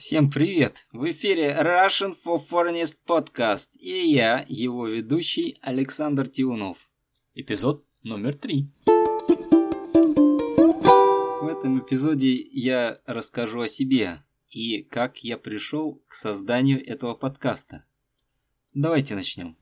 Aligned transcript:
Всем 0.00 0.30
привет! 0.30 0.88
В 0.92 1.10
эфире 1.10 1.54
Russian 1.60 2.16
for 2.24 2.40
Foreigners 2.40 2.96
podcast 3.06 3.76
и 3.76 4.08
я, 4.08 4.46
его 4.48 4.86
ведущий 4.86 5.58
Александр 5.60 6.26
Тиунов. 6.26 6.78
Эпизод 7.34 7.84
номер 8.02 8.32
три. 8.32 8.70
В 11.42 11.46
этом 11.46 11.80
эпизоде 11.80 12.32
я 12.34 12.98
расскажу 13.04 13.60
о 13.60 13.68
себе 13.68 14.24
и 14.48 14.82
как 14.82 15.18
я 15.18 15.36
пришел 15.36 16.02
к 16.08 16.14
созданию 16.14 16.82
этого 16.82 17.14
подкаста. 17.14 17.84
Давайте 18.72 19.14
начнем. 19.14 19.54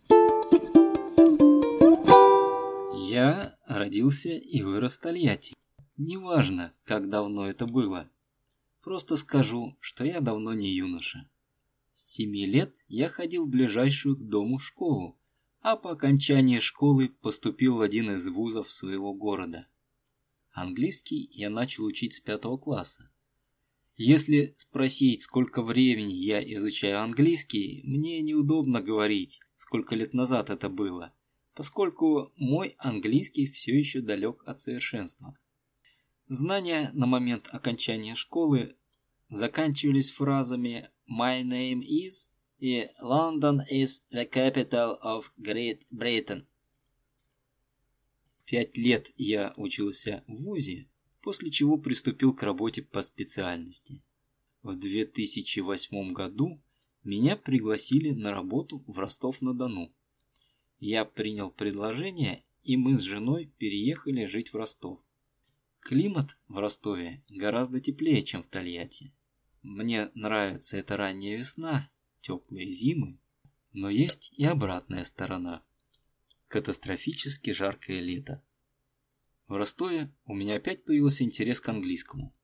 Я 3.09 3.57
родился 3.66 4.30
и 4.30 4.62
вырос 4.62 4.98
в 4.98 5.00
Тольятти. 5.00 5.57
Неважно, 5.96 6.73
как 6.84 7.11
давно 7.11 7.50
это 7.50 7.66
было– 7.66 8.09
Просто 8.89 9.16
скажу, 9.16 9.77
что 9.80 10.02
я 10.02 10.23
давно 10.23 10.54
не 10.54 10.75
юноша. 10.75 11.29
С 11.93 12.14
семи 12.14 12.46
лет 12.46 12.75
я 12.86 13.11
ходил 13.11 13.45
в 13.45 13.50
ближайшую 13.50 14.17
к 14.17 14.26
дому 14.26 14.58
школу, 14.58 15.21
а 15.61 15.76
по 15.76 15.90
окончании 15.90 16.58
школы 16.58 17.11
поступил 17.11 17.76
в 17.76 17.82
один 17.82 18.12
из 18.12 18.26
вузов 18.29 18.72
своего 18.72 19.12
города. 19.12 19.68
Английский 20.53 21.29
я 21.32 21.50
начал 21.50 21.85
учить 21.85 22.14
с 22.14 22.21
пятого 22.21 22.57
класса. 22.57 23.12
Если 23.98 24.54
спросить, 24.57 25.20
сколько 25.20 25.61
времени 25.62 26.14
я 26.14 26.40
изучаю 26.54 27.03
английский, 27.03 27.82
мне 27.84 28.23
неудобно 28.23 28.81
говорить, 28.81 29.40
сколько 29.54 29.96
лет 29.96 30.14
назад 30.14 30.48
это 30.48 30.70
было, 30.70 31.12
поскольку 31.53 32.33
мой 32.36 32.75
английский 32.78 33.48
все 33.48 33.78
еще 33.78 34.00
далек 34.00 34.42
от 34.47 34.62
совершенства. 34.62 35.36
Знания 36.31 36.91
на 36.95 37.06
момент 37.06 37.48
окончания 37.53 38.14
школы 38.14 38.77
заканчивались 39.28 40.11
фразами 40.11 40.91
«My 41.09 41.42
name 41.42 41.81
is» 41.81 42.28
и 42.59 42.89
«London 43.03 43.61
is 43.70 44.03
the 44.12 44.29
capital 44.31 44.97
of 45.05 45.31
Great 45.39 45.83
Britain». 45.93 46.47
Пять 48.45 48.77
лет 48.79 49.11
я 49.17 49.53
учился 49.57 50.25
в 50.27 50.43
ВУЗе, 50.43 50.89
после 51.20 51.51
чего 51.51 51.77
приступил 51.77 52.35
к 52.35 52.43
работе 52.43 52.83
по 52.83 53.03
специальности. 53.03 54.03
В 54.62 54.75
2008 54.75 56.13
году 56.13 56.61
меня 57.05 57.37
пригласили 57.37 58.11
на 58.11 58.31
работу 58.31 58.83
в 58.87 58.98
Ростов-на-Дону. 58.98 59.92
Я 60.79 61.05
принял 61.05 61.51
предложение, 61.51 62.45
и 62.63 62.77
мы 62.77 62.98
с 62.98 63.03
женой 63.03 63.53
переехали 63.59 64.25
жить 64.25 64.53
в 64.53 64.57
Ростов. 64.57 65.01
Климат 65.81 66.37
в 66.48 66.59
Ростове 66.59 67.25
гораздо 67.31 67.81
теплее, 67.81 68.23
чем 68.23 68.43
в 68.43 68.48
Тольятти. 68.48 69.15
Мне 69.62 70.11
нравится 70.15 70.77
эта 70.77 70.97
ранняя 70.97 71.37
весна, 71.37 71.91
теплые 72.20 72.70
зимы, 72.70 73.19
но 73.73 73.89
есть 73.89 74.33
и 74.37 74.45
обратная 74.45 75.05
сторона. 75.05 75.65
Катастрофически 76.48 77.51
жаркое 77.53 78.01
лето. 78.01 78.45
В 79.47 79.55
Ростове 79.55 80.12
у 80.25 80.35
меня 80.35 80.57
опять 80.57 80.85
появился 80.85 81.25
интерес 81.25 81.61
к 81.61 81.69
английскому. 81.69 82.35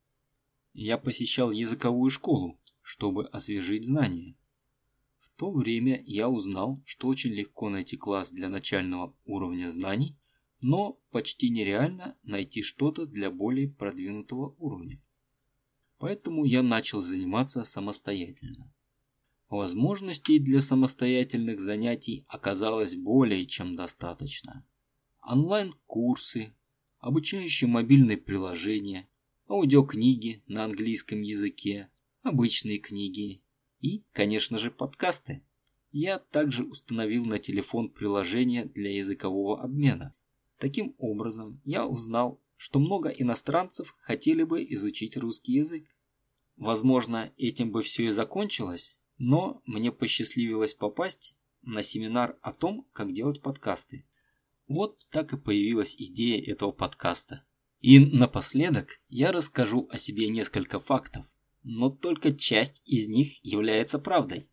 Я 0.73 0.97
посещал 0.97 1.51
языковую 1.51 2.09
школу, 2.09 2.59
чтобы 2.81 3.27
освежить 3.27 3.85
знания. 3.85 4.35
В 5.19 5.29
то 5.29 5.51
время 5.51 6.01
я 6.05 6.29
узнал, 6.29 6.77
что 6.85 7.07
очень 7.07 7.31
легко 7.31 7.69
найти 7.69 7.95
класс 7.95 8.31
для 8.31 8.49
начального 8.49 9.15
уровня 9.25 9.69
знаний 9.69 10.17
но 10.67 10.99
почти 11.11 11.51
нереально 11.51 12.17
найти 12.23 12.63
что-то 12.63 13.05
для 13.05 13.29
более 13.29 13.69
продвинутого 13.69 14.55
уровня. 14.57 14.99
Поэтому 15.99 16.43
я 16.43 16.63
начал 16.63 17.03
заниматься 17.03 17.63
самостоятельно. 17.63 18.73
Возможностей 19.47 20.39
для 20.39 20.61
самостоятельных 20.61 21.59
занятий 21.59 22.25
оказалось 22.27 22.95
более 22.95 23.45
чем 23.45 23.75
достаточно. 23.75 24.65
Онлайн-курсы, 25.21 26.55
обучающие 26.97 27.69
мобильные 27.69 28.17
приложения, 28.17 29.07
аудиокниги 29.47 30.41
на 30.47 30.63
английском 30.63 31.21
языке, 31.21 31.91
обычные 32.23 32.79
книги 32.79 33.43
и, 33.81 34.03
конечно 34.13 34.57
же, 34.57 34.71
подкасты. 34.71 35.43
Я 35.91 36.17
также 36.17 36.63
установил 36.63 37.25
на 37.25 37.37
телефон 37.37 37.91
приложение 37.91 38.65
для 38.65 38.91
языкового 38.95 39.61
обмена, 39.61 40.15
Таким 40.57 40.95
образом, 40.97 41.61
я 41.65 41.85
узнал, 41.85 42.41
что 42.55 42.79
много 42.79 43.09
иностранцев 43.09 43.95
хотели 43.99 44.43
бы 44.43 44.63
изучить 44.69 45.17
русский 45.17 45.53
язык. 45.53 45.85
Возможно, 46.55 47.33
этим 47.37 47.71
бы 47.71 47.83
все 47.83 48.05
и 48.05 48.09
закончилось, 48.09 49.01
но 49.17 49.61
мне 49.65 49.91
посчастливилось 49.91 50.73
попасть 50.73 51.35
на 51.61 51.81
семинар 51.81 52.37
о 52.41 52.53
том, 52.53 52.87
как 52.93 53.11
делать 53.11 53.41
подкасты. 53.41 54.05
Вот 54.67 54.97
так 55.09 55.33
и 55.33 55.37
появилась 55.37 55.95
идея 55.97 56.41
этого 56.41 56.71
подкаста. 56.71 57.45
И 57.81 57.99
напоследок 57.99 59.01
я 59.09 59.31
расскажу 59.31 59.87
о 59.91 59.97
себе 59.97 60.29
несколько 60.29 60.79
фактов, 60.79 61.25
но 61.63 61.89
только 61.89 62.33
часть 62.33 62.81
из 62.85 63.07
них 63.07 63.43
является 63.43 63.99
правдой. 63.99 64.49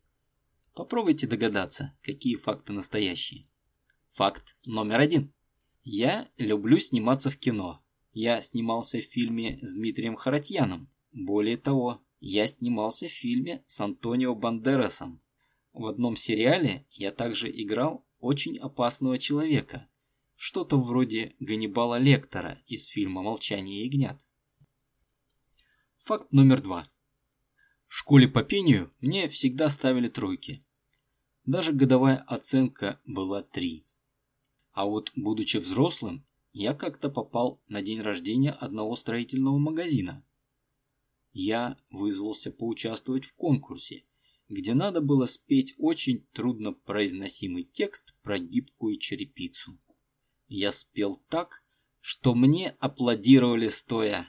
Попробуйте 0.73 1.27
догадаться, 1.27 1.97
какие 2.01 2.35
факты 2.35 2.73
настоящие. 2.73 3.47
Факт 4.11 4.57
номер 4.65 4.99
один. 4.99 5.33
Я 5.83 6.29
люблю 6.37 6.79
сниматься 6.79 7.29
в 7.29 7.37
кино. 7.37 7.83
Я 8.13 8.39
снимался 8.39 8.99
в 8.99 9.03
фильме 9.03 9.59
с 9.61 9.73
Дмитрием 9.73 10.15
Харатьяном. 10.15 10.89
Более 11.11 11.57
того, 11.57 12.01
я 12.21 12.47
снимался 12.47 13.07
в 13.07 13.11
фильме 13.11 13.63
с 13.67 13.81
Антонио 13.81 14.33
Бандерасом. 14.33 15.21
В 15.73 15.85
одном 15.87 16.15
сериале 16.15 16.87
я 16.91 17.11
также 17.11 17.51
играл 17.51 18.05
очень 18.19 18.57
опасного 18.57 19.17
человека. 19.17 19.89
Что-то 20.35 20.79
вроде 20.79 21.35
Ганнибала 21.39 21.97
Лектора 21.97 22.61
из 22.65 22.87
фильма 22.87 23.21
«Молчание 23.21 23.83
ягнят». 23.83 24.21
Факт 26.03 26.31
номер 26.31 26.61
два. 26.61 26.85
В 27.87 27.95
школе 27.95 28.27
по 28.29 28.43
пению 28.43 28.93
мне 29.01 29.27
всегда 29.27 29.67
ставили 29.67 30.07
тройки. 30.07 30.61
Даже 31.45 31.73
годовая 31.73 32.17
оценка 32.17 33.01
была 33.05 33.43
три. 33.43 33.85
А 34.73 34.85
вот, 34.85 35.11
будучи 35.15 35.57
взрослым, 35.57 36.25
я 36.51 36.73
как-то 36.73 37.09
попал 37.09 37.61
на 37.67 37.81
день 37.81 38.01
рождения 38.01 38.51
одного 38.51 38.95
строительного 38.95 39.57
магазина. 39.57 40.25
Я 41.31 41.77
вызвался 41.89 42.51
поучаствовать 42.51 43.25
в 43.25 43.33
конкурсе, 43.33 44.05
где 44.49 44.73
надо 44.73 45.01
было 45.01 45.25
спеть 45.27 45.73
очень 45.77 46.27
трудно 46.33 46.73
произносимый 46.73 47.63
текст 47.63 48.15
про 48.23 48.39
гибкую 48.39 48.97
черепицу. 48.97 49.79
Я 50.47 50.71
спел 50.71 51.15
так, 51.29 51.63
что 51.99 52.35
мне 52.35 52.75
аплодировали 52.79 53.69
стоя. 53.69 54.27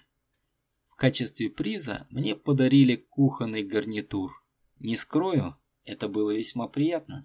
В 0.88 0.96
качестве 0.96 1.50
приза 1.50 2.06
мне 2.10 2.36
подарили 2.36 2.96
кухонный 2.96 3.62
гарнитур. 3.62 4.32
Не 4.78 4.94
скрою, 4.96 5.56
это 5.84 6.08
было 6.08 6.34
весьма 6.34 6.68
приятно. 6.68 7.24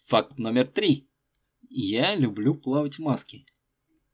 Факт 0.00 0.38
номер 0.38 0.68
три. 0.68 1.08
Я 1.76 2.14
люблю 2.14 2.54
плавать 2.54 2.98
в 2.98 2.98
маске. 3.00 3.46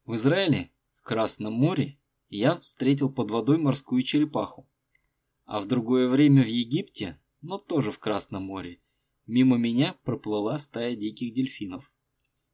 В 0.06 0.14
Израиле, 0.14 0.70
в 0.94 1.02
Красном 1.02 1.52
море, 1.52 1.98
я 2.30 2.58
встретил 2.58 3.12
под 3.12 3.30
водой 3.30 3.58
морскую 3.58 4.02
черепаху. 4.02 4.66
А 5.44 5.60
в 5.60 5.66
другое 5.66 6.08
время 6.08 6.42
в 6.42 6.48
Египте, 6.48 7.20
но 7.42 7.58
тоже 7.58 7.90
в 7.90 7.98
Красном 7.98 8.44
море, 8.44 8.80
мимо 9.26 9.58
меня 9.58 9.94
проплыла 10.04 10.56
стая 10.56 10.96
диких 10.96 11.34
дельфинов. 11.34 11.92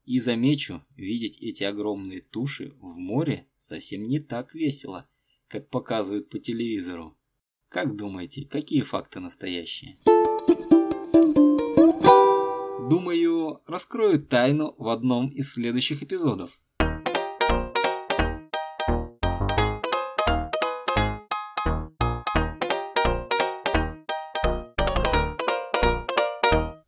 И 0.07 0.19
замечу, 0.19 0.85
видеть 0.97 1.39
эти 1.41 1.63
огромные 1.63 2.21
туши 2.21 2.75
в 2.81 2.97
море 2.97 3.47
совсем 3.55 4.03
не 4.03 4.19
так 4.19 4.57
весело, 4.57 5.09
как 5.47 5.71
показывают 5.71 6.31
по 6.31 6.41
телевизору. 6.41 7.17
Как 7.69 7.95
думаете, 7.95 8.45
какие 8.45 8.83
факты 8.83 9.21
настоящие? 9.21 10.01
Думаю, 12.89 13.63
раскрою 13.67 14.25
тайну 14.25 14.77
в 14.79 14.89
одном 14.91 15.31
из 15.31 15.55
следующих 15.55 16.05
эпизодов. 16.05 16.61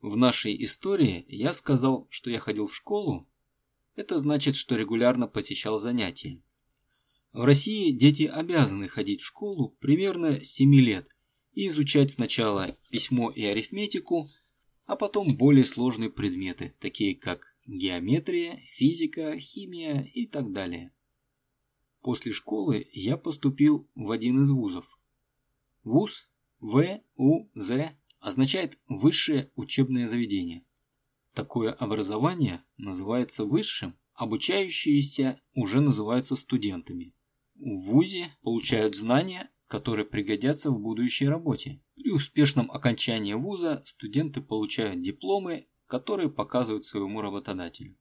В 0.01 0.17
нашей 0.17 0.63
истории 0.63 1.25
я 1.27 1.53
сказал, 1.53 2.07
что 2.11 2.31
я 2.31 2.39
ходил 2.39 2.69
в 2.69 2.77
школу. 2.77 3.27
Это 3.97 4.19
значит, 4.19 4.55
что 4.55 4.77
регулярно 4.77 5.27
посещал 5.27 5.79
занятия. 5.79 6.41
В 7.33 7.43
России 7.43 7.91
дети 7.91 8.23
обязаны 8.23 8.87
ходить 8.87 9.23
в 9.23 9.27
школу 9.27 9.77
примерно 9.81 10.45
с 10.45 10.53
7 10.53 10.73
лет 10.77 11.09
и 11.55 11.67
изучать 11.67 12.13
сначала 12.13 12.69
письмо 12.89 13.33
и 13.33 13.45
арифметику, 13.45 14.29
а 14.89 14.97
потом 14.97 15.37
более 15.37 15.67
сложные 15.67 16.09
предметы, 16.09 16.75
такие 16.81 17.15
как 17.15 17.55
геометрия, 17.67 18.63
физика, 18.73 19.39
химия 19.39 20.01
и 20.15 20.27
так 20.27 20.51
далее. 20.53 20.95
После 22.01 22.33
школы 22.33 22.89
я 22.95 23.19
поступил 23.19 23.87
в 23.95 24.11
один 24.11 24.41
из 24.41 24.51
вузов. 24.51 24.99
Вуз 25.85 26.31
ВУЗ 26.61 27.71
означает 28.19 28.79
высшее 28.89 29.53
учебное 29.57 30.09
заведение. 30.09 30.65
Такое 31.35 31.71
образование 31.71 32.65
называется 32.79 33.45
высшим, 33.45 33.95
обучающиеся 34.15 35.39
уже 35.55 35.83
называются 35.83 36.35
студентами. 36.35 37.13
В 37.57 37.91
ВУЗе 37.91 38.33
получают 38.43 38.97
знания, 38.97 39.51
которые 39.69 40.07
пригодятся 40.07 40.71
в 40.71 40.81
будущей 40.81 41.29
работе. 41.29 41.81
При 41.95 42.11
успешном 42.11 42.71
окончании 42.71 43.35
вуза 43.35 43.83
студенты 43.85 44.41
получают 44.41 45.03
дипломы, 45.03 45.69
которые 45.87 46.31
показывают 46.31 46.87
своему 46.87 47.21
работодателю. 47.21 47.97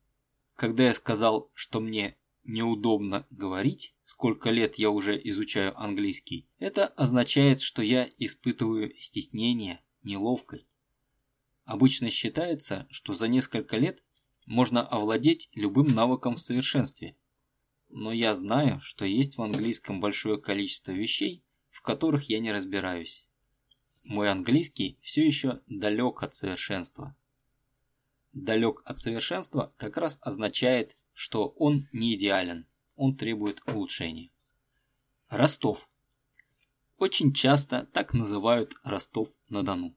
Когда 0.56 0.86
я 0.86 0.94
сказал, 0.94 1.52
что 1.54 1.82
мне 1.82 2.18
неудобно 2.44 3.28
говорить, 3.30 3.96
сколько 4.04 4.50
лет 4.50 4.76
я 4.76 4.90
уже 4.90 5.20
изучаю 5.26 5.78
английский, 5.80 6.50
это 6.58 6.88
означает, 6.88 7.60
что 7.60 7.82
я 7.82 8.10
испытываю 8.18 8.96
стеснение, 9.00 9.82
неловкость. 10.04 10.78
Обычно 11.66 12.10
считается, 12.10 12.88
что 12.90 13.14
за 13.14 13.28
несколько 13.28 13.78
лет 13.78 14.04
можно 14.46 14.82
овладеть 14.82 15.50
любым 15.54 15.94
навыком 15.94 16.38
в 16.38 16.42
совершенстве. 16.42 17.18
Но 17.90 18.14
я 18.14 18.34
знаю, 18.34 18.80
что 18.80 19.04
есть 19.04 19.38
в 19.38 19.42
английском 19.42 20.00
большое 20.00 20.40
количество 20.40 20.94
вещей, 20.94 21.44
в 21.78 21.84
которых 21.84 22.28
я 22.28 22.40
не 22.40 22.52
разбираюсь. 22.52 23.28
Мой 24.08 24.32
английский 24.32 24.98
все 25.00 25.24
еще 25.24 25.62
далек 25.68 26.24
от 26.24 26.34
совершенства. 26.34 27.16
Далек 28.34 28.82
от 28.84 29.00
совершенства 29.00 29.72
как 29.78 29.98
раз 29.98 30.18
означает 30.22 30.98
что 31.14 31.50
он 31.58 31.88
не 31.92 32.16
идеален, 32.16 32.66
он 32.96 33.16
требует 33.16 33.62
улучшения. 33.68 34.32
Ростов. 35.30 35.88
Очень 36.98 37.32
часто 37.32 37.86
так 37.94 38.14
называют 38.14 38.74
Ростов-на-Дону. 38.84 39.96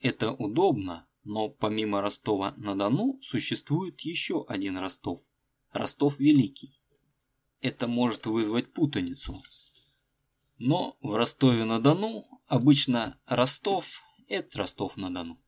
Это 0.00 0.32
удобно, 0.32 1.06
но 1.22 1.50
помимо 1.50 2.00
Ростова-на-Дону 2.00 3.18
существует 3.20 4.00
еще 4.00 4.46
один 4.48 4.78
Ростов– 4.78 5.20
Ростов-Великий. 5.72 6.72
Это 7.60 7.88
может 7.88 8.24
вызвать 8.24 8.72
путаницу. 8.72 9.36
Но 10.58 10.96
в 11.00 11.14
Ростове-на-Дону 11.14 12.26
обычно 12.46 13.18
Ростов– 13.26 14.02
это 14.28 14.58
Ростов-на-Дону. 14.58 15.40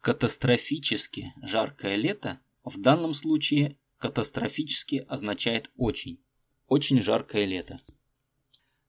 Катастрофически 0.00 1.32
жаркое 1.42 1.96
лето 1.96 2.40
в 2.62 2.78
данном 2.78 3.14
случае 3.14 3.78
Катастрофически 4.04 5.06
означает 5.08 5.70
очень. 5.76 6.22
Очень 6.66 7.00
жаркое 7.00 7.46
лето. 7.46 7.78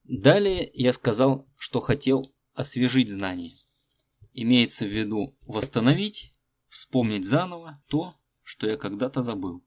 Далее 0.04 0.70
я 0.74 0.92
сказал, 0.92 1.48
что 1.56 1.80
хотел 1.80 2.22
освежить 2.52 3.08
знания. 3.08 3.56
Имеется 4.34 4.84
в 4.84 4.88
виду 4.88 5.34
восстановить, 5.40 6.32
вспомнить 6.68 7.24
заново 7.24 7.72
то, 7.88 8.12
что 8.42 8.68
я 8.68 8.76
когда-то 8.76 9.22
забыл. 9.22 9.64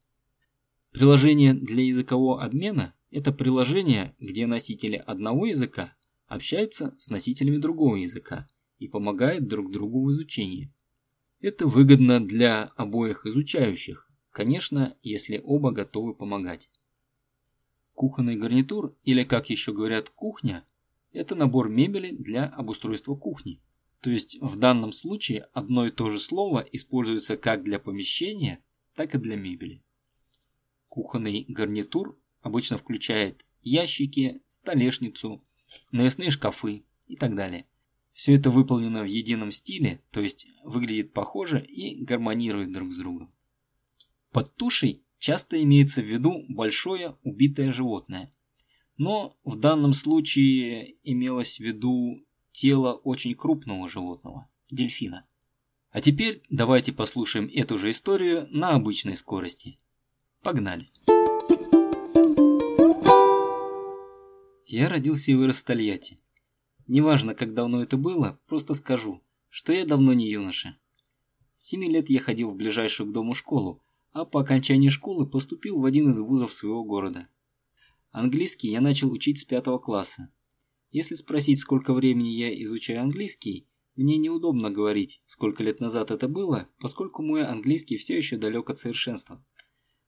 Приложение 0.92 1.56
для 1.56 1.84
языкового 1.84 2.44
обмена– 2.44 2.94
это 3.12 3.32
приложение, 3.32 4.16
где 4.20 4.48
носители 4.48 4.96
одного 4.96 5.46
языка 5.46 5.94
общаются 6.28 6.96
с 6.98 7.10
носителями 7.10 7.58
другого 7.58 7.96
языка 7.96 8.48
и 8.78 8.88
помогают 8.88 9.48
друг 9.48 9.72
другу 9.72 10.06
в 10.06 10.12
изучении. 10.12 10.74
Это 11.42 11.68
выгодно 11.68 12.26
для 12.26 12.66
обоих 12.76 13.26
изучающих, 13.26 14.10
Конечно, 14.32 14.96
если 15.02 15.42
оба 15.44 15.72
готовы 15.72 16.14
помогать. 16.14 16.70
Кухонный 17.94 18.38
гарнитур, 18.38 18.96
или 19.04 19.24
как 19.24 19.50
еще 19.50 19.74
говорят 19.74 20.10
кухня, 20.10 20.66
это 21.12 21.36
набор 21.36 21.70
мебели 21.70 22.16
для 22.16 22.46
обустройства 22.46 23.16
кухни. 23.16 23.60
То 24.02 24.10
есть 24.10 24.40
в 24.40 24.58
данном 24.58 24.94
случае 24.94 25.48
одно 25.52 25.88
и 25.88 25.92
то 25.92 26.10
же 26.10 26.20
слово 26.20 26.60
используется 26.72 27.36
как 27.36 27.64
для 27.64 27.80
помещения, 27.80 28.64
так 28.96 29.16
и 29.16 29.18
для 29.18 29.36
мебели. 29.36 29.84
Кухонный 30.88 31.46
гарнитур 31.48 32.18
обычно 32.42 32.78
включает 32.78 33.46
ящики, 33.62 34.42
столешницу, 34.48 35.42
навесные 35.92 36.32
шкафы 36.32 36.84
и 37.08 37.16
так 37.16 37.36
далее. 37.36 37.66
Все 38.14 38.36
это 38.36 38.52
выполнено 38.52 39.04
в 39.04 39.06
едином 39.06 39.52
стиле, 39.52 40.04
то 40.12 40.22
есть 40.22 40.48
выглядит 40.64 41.14
похоже 41.14 41.62
и 41.62 42.04
гармонирует 42.04 42.72
друг 42.72 42.92
с 42.92 42.98
другом. 42.98 43.30
Под 44.32 44.56
тушей 44.56 45.04
часто 45.18 45.62
имеется 45.64 46.02
в 46.02 46.06
виду 46.06 46.44
большое 46.50 47.18
убитое 47.24 47.72
животное. 47.72 48.34
Но 48.98 49.38
в 49.44 49.58
данном 49.58 49.94
случае 49.94 50.98
имелось 51.04 51.58
в 51.58 51.64
виду 51.64 52.26
тело 52.52 52.94
очень 52.94 53.36
крупного 53.36 53.88
животного– 53.88 54.50
дельфина. 54.70 55.26
А 55.92 56.02
теперь 56.02 56.44
давайте 56.50 56.92
послушаем 56.92 57.50
эту 57.54 57.78
же 57.78 57.92
историю 57.92 58.48
на 58.50 58.72
обычной 58.72 59.16
скорости. 59.16 59.78
Погнали! 60.44 60.90
Я 64.71 64.88
родился 64.88 65.31
и 65.31 65.33
вырос 65.33 65.63
в 65.63 65.66
Тольятти. 65.66 66.19
Неважно, 66.86 67.33
как 67.33 67.56
давно 67.56 67.81
это 67.81 67.98
было, 67.98 68.39
просто 68.45 68.75
скажу, 68.75 69.19
что 69.48 69.74
я 69.74 69.83
давно 69.83 70.13
не 70.13 70.30
юноша. 70.30 70.77
С 71.56 71.69
семи 71.69 71.89
лет 71.89 72.12
я 72.12 72.19
ходил 72.19 72.51
в 72.51 72.56
ближайшую 72.56 73.10
к 73.10 73.12
дому 73.12 73.33
школу, 73.33 73.81
а 74.12 74.25
по 74.25 74.42
окончании 74.42 74.89
школы 74.89 75.25
поступил 75.25 75.81
в 75.81 75.86
один 75.86 76.10
из 76.10 76.19
вузов 76.19 76.54
своего 76.54 76.83
города. 76.83 77.27
Английский 78.12 78.69
я 78.69 78.80
начал 78.80 79.12
учить 79.12 79.39
с 79.39 79.44
пятого 79.44 79.80
класса. 79.80 80.31
Если 80.92 81.16
спросить, 81.16 81.57
сколько 81.57 81.95
времени 81.95 82.30
я 82.30 82.54
изучаю 82.62 83.01
английский, 83.01 83.68
мне 83.95 84.18
неудобно 84.18 84.69
говорить, 84.69 85.24
сколько 85.25 85.63
лет 85.63 85.80
назад 85.80 86.12
это 86.12 86.27
было, 86.27 86.69
поскольку 86.80 87.24
мой 87.24 87.44
английский 87.44 87.98
все 87.98 88.16
еще 88.16 88.38
далек 88.38 88.69
от 88.69 88.77
совершенства. 88.77 89.44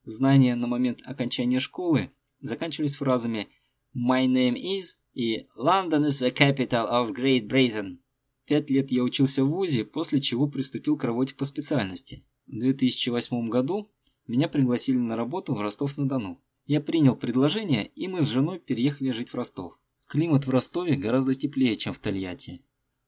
Знания 0.04 0.54
на 0.54 0.68
момент 0.68 1.02
окончания 1.04 1.60
школы 1.60 2.12
заканчивались 2.42 2.98
фразами 2.98 3.50
«My 3.94 4.26
name 4.26 4.56
is» 4.56 5.00
и 5.14 5.48
«London 5.58 6.06
is 6.06 6.22
the 6.22 6.34
capital 6.34 6.90
of 6.90 7.14
Great 7.14 7.48
Britain». 7.48 7.98
Пять 8.46 8.70
лет 8.70 8.92
я 8.92 9.04
учился 9.04 9.44
в 9.44 9.50
ВУЗе, 9.50 9.86
после 9.86 10.22
чего 10.22 10.48
приступил 10.48 10.98
к 10.98 11.04
работе 11.04 11.36
по 11.36 11.46
специальности. 11.46 12.24
В 12.48 12.58
2008 12.58 13.50
году 13.50 13.92
меня 14.28 14.48
пригласили 14.48 14.98
на 14.98 15.16
работу 15.16 15.54
в 15.54 15.62
Ростов-на-Дону. 15.62 16.42
Я 16.66 16.80
принял 16.80 17.16
предложение, 17.16 17.88
и 17.88 18.08
мы 18.08 18.24
с 18.24 18.28
женой 18.28 18.60
переехали 18.60 19.12
жить 19.12 19.30
в 19.30 19.36
Ростов. 19.36 19.78
Климат 20.08 20.46
в 20.46 20.50
Ростове 20.50 20.96
гораздо 20.96 21.36
теплее, 21.36 21.76
чем 21.76 21.94
в 21.94 22.00
Тольятти. 22.00 22.62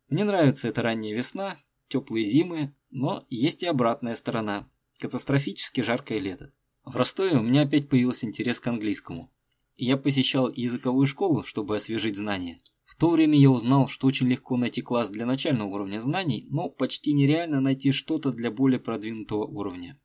Мне 0.09 0.25
нравится 0.25 0.68
эта 0.68 0.81
ранняя 0.81 1.15
весна, 1.15 1.59
теплые 1.88 2.25
зимы, 2.25 2.75
но 2.91 3.25
есть 3.29 3.63
и 3.63 3.67
обратная 3.67 4.15
сторона– 4.15 4.69
катастрофически 5.00 5.81
жаркое 5.81 6.19
лето. 6.19 6.53
В 6.84 6.96
Ростове 6.96 7.38
у 7.38 7.41
меня 7.41 7.62
опять 7.62 7.89
появился 7.89 8.25
интерес 8.25 8.60
к 8.60 8.67
английскому. 8.67 9.31
Я 9.75 9.98
посещал 9.98 10.51
языковую 10.51 11.08
школу, 11.08 11.44
чтобы 11.44 11.75
освежить 11.75 12.15
знания. 12.15 12.62
В 12.84 12.96
то 12.96 13.10
время 13.10 13.39
я 13.39 13.50
узнал, 13.50 13.88
что 13.88 14.06
очень 14.06 14.27
легко 14.27 14.56
найти 14.56 14.82
класс 14.82 15.10
для 15.10 15.25
начального 15.25 15.70
уровня 15.70 16.00
знаний, 16.00 16.46
но 16.50 16.70
почти 16.70 17.13
нереально 17.13 17.60
найти 17.60 17.92
что-то 17.92 18.32
для 18.32 18.51
более 18.51 18.80
продвинутого 18.80 19.46
уровня. 19.46 20.00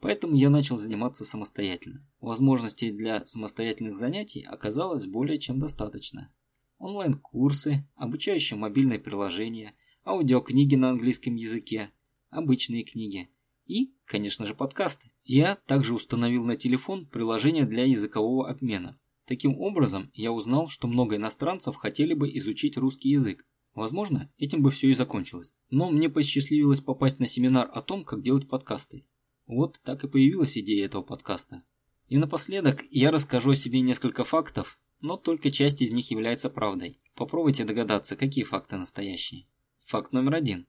Поэтому 0.00 0.36
я 0.36 0.50
начал 0.50 0.76
заниматься 0.76 1.24
самостоятельно. 1.24 2.06
Возможностей 2.20 2.90
для 2.90 3.24
самостоятельных 3.24 3.96
занятий 3.96 4.42
оказалось 4.42 5.06
более 5.06 5.38
чем 5.38 5.58
достаточно. 5.58 6.30
Онлайн-курсы, 6.76 7.88
обучающие 7.94 8.58
мобильные 8.58 8.98
приложения, 8.98 9.74
аудиокниги 10.04 10.74
на 10.74 10.90
английском 10.90 11.36
языке, 11.36 11.90
обычные 12.28 12.84
книги 12.84 13.30
и, 13.64 13.94
конечно 14.04 14.44
же, 14.44 14.54
подкасты. 14.54 15.12
Я 15.22 15.56
также 15.56 15.94
установил 15.94 16.44
на 16.44 16.56
телефон 16.56 17.06
приложение 17.06 17.64
для 17.64 17.86
языкового 17.86 18.50
обмена. 18.50 19.00
Таким 19.26 19.58
образом, 19.58 20.10
я 20.12 20.32
узнал, 20.32 20.68
что 20.68 20.86
много 20.86 21.16
иностранцев 21.16 21.76
хотели 21.76 22.12
бы 22.12 22.28
изучить 22.36 22.76
русский 22.76 23.08
язык. 23.08 23.46
Возможно, 23.74 24.30
этим 24.38 24.62
бы 24.62 24.70
все 24.70 24.88
и 24.88 24.94
закончилось. 24.94 25.54
Но 25.70 25.90
мне 25.90 26.08
посчастливилось 26.10 26.80
попасть 26.80 27.18
на 27.18 27.26
семинар 27.26 27.70
о 27.72 27.80
том, 27.80 28.04
как 28.04 28.22
делать 28.22 28.48
подкасты. 28.48 29.06
Вот 29.46 29.80
так 29.82 30.04
и 30.04 30.08
появилась 30.08 30.56
идея 30.58 30.84
этого 30.86 31.02
подкаста. 31.02 31.64
И 32.08 32.18
напоследок 32.18 32.84
я 32.90 33.10
расскажу 33.10 33.50
о 33.50 33.56
себе 33.56 33.80
несколько 33.80 34.24
фактов, 34.24 34.78
но 35.00 35.16
только 35.16 35.50
часть 35.50 35.80
из 35.80 35.90
них 35.90 36.10
является 36.10 36.50
правдой. 36.50 37.00
Попробуйте 37.14 37.64
догадаться, 37.64 38.16
какие 38.16 38.44
факты 38.44 38.76
настоящие. 38.76 39.46
Факт 39.86 40.12
номер 40.12 40.34
один. 40.34 40.66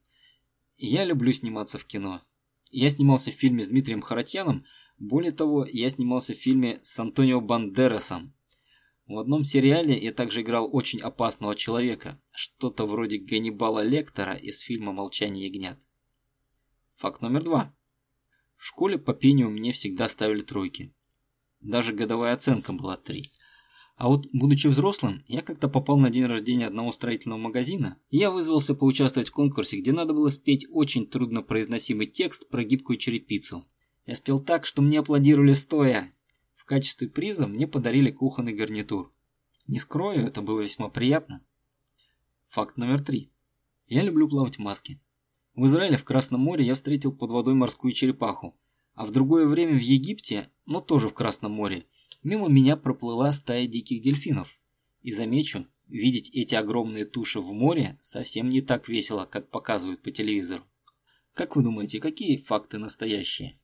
Я 0.78 1.04
люблю 1.04 1.32
сниматься 1.34 1.78
в 1.78 1.86
кино. 1.86 2.22
Я 2.70 2.90
снимался 2.90 3.32
в 3.32 3.36
фильме 3.36 3.64
с 3.64 3.70
Дмитрием 3.70 4.02
Харатьяном, 4.02 4.66
более 4.98 5.32
того, 5.32 5.66
я 5.70 5.90
снимался 5.90 6.34
в 6.34 6.38
фильме 6.38 6.80
с 6.82 6.98
Антонио 7.00 7.42
Бандерасом, 7.42 8.34
в 9.08 9.20
одном 9.20 9.44
сериале 9.44 9.98
я 9.98 10.12
также 10.12 10.42
играл 10.42 10.68
очень 10.72 11.00
опасного 11.00 11.56
человека, 11.56 12.20
что-то 12.34 12.88
вроде 12.88 13.18
Ганнибала 13.20 13.82
Лектора 13.82 14.34
из 14.34 14.60
фильма 14.60 14.94
«Молчание 14.94 15.48
ягнят». 15.48 15.88
Факт 16.96 17.22
номер 17.22 17.44
два. 17.44 17.76
В 18.58 18.66
школе 18.66 18.98
по 18.98 19.14
пению 19.14 19.52
мне 19.52 19.74
всегда 19.74 20.08
ставили 20.08 20.42
тройки. 20.42 20.96
Даже 21.60 21.94
годовая 21.94 22.34
оценка 22.34 22.74
была 22.74 22.98
три. 22.98 23.32
А 23.96 24.08
вот, 24.08 24.26
будучи 24.34 24.68
взрослым, 24.68 25.24
я 25.28 25.42
как-то 25.42 25.70
попал 25.70 25.98
на 25.98 26.10
день 26.10 26.26
рождения 26.26 26.68
одного 26.68 26.92
строительного 26.92 27.40
магазина, 27.40 27.98
и 28.10 28.18
я 28.18 28.32
вызвался 28.32 28.76
поучаствовать 28.76 29.30
в 29.30 29.34
конкурсе, 29.34 29.80
где 29.80 29.92
надо 29.92 30.14
было 30.14 30.30
спеть 30.30 30.66
очень 30.70 31.08
труднопроизносимый 31.08 32.08
текст 32.08 32.50
про 32.50 32.64
гибкую 32.64 32.98
черепицу. 32.98 33.66
Я 34.06 34.16
спел 34.16 34.40
так, 34.40 34.66
что 34.66 34.82
мне 34.82 35.00
аплодировали 35.00 35.54
стоя. 35.54 36.12
В 36.66 36.68
качестве 36.68 37.08
приза 37.08 37.46
мне 37.46 37.68
подарили 37.68 38.10
кухонный 38.10 38.56
гарнитур. 38.56 39.14
Не 39.68 39.78
скрою, 39.78 40.26
это 40.26 40.42
было 40.42 40.62
весьма 40.62 40.90
приятно. 40.90 41.46
Факт 42.48 42.78
номер 42.78 43.04
три. 43.04 43.32
Я 43.86 44.02
люблю 44.02 44.28
плавать 44.28 44.56
в 44.56 44.62
маске. 44.62 44.98
В 45.54 45.68
Израиле 45.68 45.96
в 45.96 46.04
Красном 46.04 46.42
море 46.42 46.66
я 46.66 46.74
встретил 46.74 47.16
под 47.16 47.30
водой 47.30 47.54
морскую 47.54 47.94
черепаху, 47.94 48.60
а 48.96 49.06
в 49.06 49.12
другое 49.12 49.46
время 49.46 49.78
в 49.78 49.82
Египте, 49.84 50.50
но 50.66 50.82
тоже 50.82 51.10
в 51.10 51.14
Красном 51.14 51.52
море, 51.52 51.86
мимо 52.24 52.50
меня 52.50 52.78
проплыла 52.78 53.32
стая 53.32 53.68
диких 53.68 54.02
дельфинов. 54.02 54.60
И 55.04 55.12
замечу, 55.12 55.68
видеть 55.88 56.32
эти 56.32 56.56
огромные 56.56 57.06
туши 57.06 57.42
в 57.42 57.54
море 57.54 57.96
совсем 58.02 58.50
не 58.50 58.62
так 58.62 58.90
весело, 58.90 59.28
как 59.28 59.52
показывают 59.52 60.02
по 60.02 60.10
телевизору. 60.10 60.64
Как 61.36 61.56
вы 61.56 61.62
думаете, 61.62 62.00
какие 62.00 62.38
факты 62.38 62.80
настоящие? 62.80 63.60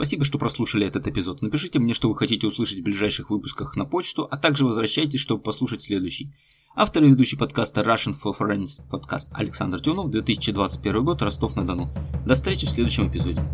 Спасибо, 0.00 0.24
что 0.24 0.38
прослушали 0.38 0.86
этот 0.86 1.06
эпизод. 1.06 1.42
Напишите 1.42 1.78
мне, 1.78 1.92
что 1.92 2.08
вы 2.08 2.16
хотите 2.16 2.46
услышать 2.46 2.78
в 2.78 2.82
ближайших 2.82 3.28
выпусках 3.28 3.76
на 3.76 3.84
почту, 3.84 4.26
а 4.30 4.38
также 4.38 4.64
возвращайтесь, 4.64 5.20
чтобы 5.20 5.42
послушать 5.42 5.82
следующий. 5.82 6.32
Автор 6.74 7.04
и 7.04 7.10
ведущий 7.10 7.36
подкаста 7.36 7.82
Russian 7.82 8.14
for 8.18 8.34
Friends 8.34 8.80
подкаст 8.90 9.28
Александр 9.34 9.78
Тюнов, 9.78 10.08
2021 10.08 11.04
год, 11.04 11.20
Ростов-на-Дону. 11.20 11.90
До 12.24 12.32
встречи 12.32 12.64
в 12.66 12.70
следующем 12.70 13.10
эпизоде. 13.10 13.44